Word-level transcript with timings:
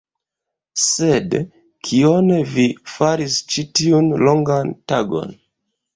Sed, 0.83 1.35
kion 1.89 2.33
vi 2.55 2.65
faris 2.97 3.37
ĉi 3.53 3.67
tiun 3.81 4.11
longan 4.27 4.77
tagon? 4.95 5.41